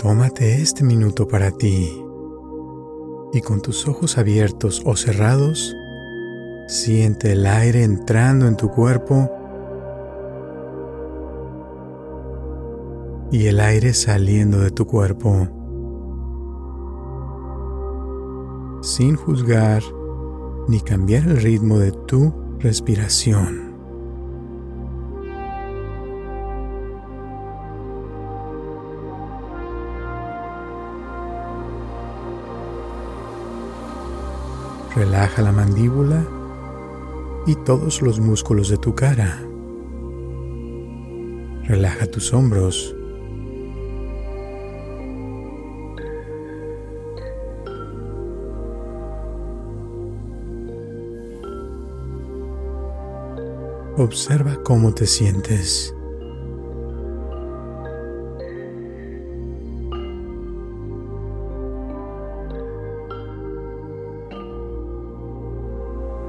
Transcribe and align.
Tómate 0.00 0.62
este 0.62 0.82
minuto 0.82 1.28
para 1.28 1.50
ti 1.50 2.02
y 3.34 3.40
con 3.42 3.60
tus 3.60 3.86
ojos 3.86 4.16
abiertos 4.16 4.80
o 4.86 4.96
cerrados, 4.96 5.76
siente 6.68 7.32
el 7.32 7.44
aire 7.44 7.84
entrando 7.84 8.46
en 8.46 8.56
tu 8.56 8.70
cuerpo 8.70 9.30
y 13.30 13.48
el 13.48 13.60
aire 13.60 13.92
saliendo 13.92 14.60
de 14.60 14.70
tu 14.70 14.86
cuerpo. 14.86 15.48
Sin 18.80 19.16
juzgar 19.16 19.82
ni 20.66 20.80
cambiar 20.80 21.24
el 21.24 21.42
ritmo 21.42 21.78
de 21.78 21.92
tu 21.92 22.32
respiración. 22.58 23.69
Relaja 34.94 35.40
la 35.40 35.52
mandíbula 35.52 36.26
y 37.46 37.54
todos 37.54 38.02
los 38.02 38.18
músculos 38.18 38.68
de 38.68 38.76
tu 38.76 38.94
cara. 38.94 39.38
Relaja 41.64 42.06
tus 42.06 42.32
hombros. 42.34 42.96
Observa 53.96 54.60
cómo 54.64 54.92
te 54.92 55.06
sientes. 55.06 55.94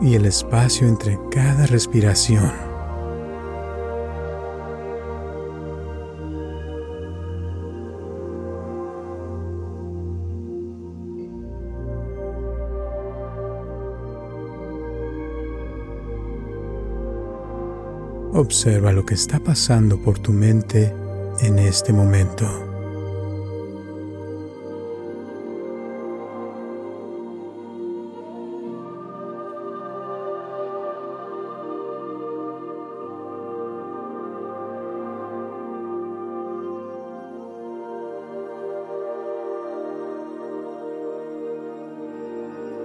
Y 0.00 0.14
el 0.14 0.26
espacio 0.26 0.88
entre 0.88 1.18
cada 1.30 1.66
respiración. 1.66 2.70
Observa 18.32 18.92
lo 18.92 19.04
que 19.04 19.14
está 19.14 19.38
pasando 19.38 20.00
por 20.00 20.18
tu 20.18 20.32
mente 20.32 20.94
en 21.40 21.58
este 21.58 21.92
momento. 21.92 22.69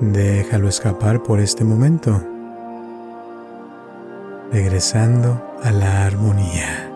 Déjalo 0.00 0.68
escapar 0.68 1.22
por 1.22 1.40
este 1.40 1.62
momento, 1.62 2.22
regresando 4.50 5.42
a 5.62 5.70
la 5.72 6.06
armonía. 6.06 6.89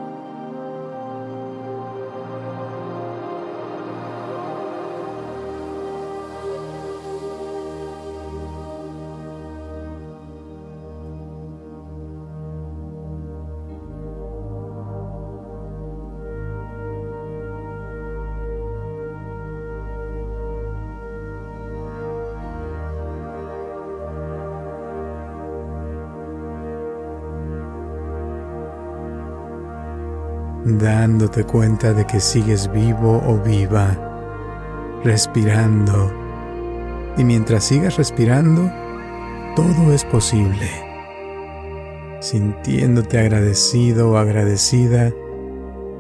Dándote 30.65 31.45
cuenta 31.45 31.93
de 31.93 32.07
que 32.07 32.21
sigues 32.21 32.73
vivo 32.73 33.23
o 33.27 33.39
viva, 33.39 35.01
respirando. 35.05 36.13
Y 37.17 37.25
mientras 37.25 37.65
sigas 37.65 37.97
respirando, 37.97 38.71
todo 39.55 39.93
es 39.93 40.05
posible. 40.05 40.69
Sintiéndote 42.21 43.19
agradecido 43.19 44.11
o 44.11 44.17
agradecida 44.17 45.13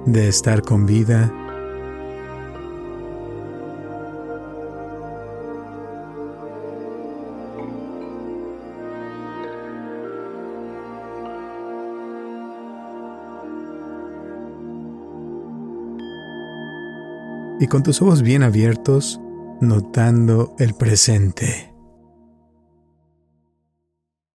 de 0.06 0.28
estar 0.28 0.62
con 0.62 0.86
vida 0.86 1.32
y 17.60 17.66
con 17.66 17.82
tus 17.82 18.02
ojos 18.02 18.22
bien 18.22 18.42
abiertos, 18.42 19.20
notando 19.60 20.54
el 20.58 20.74
presente. 20.74 21.73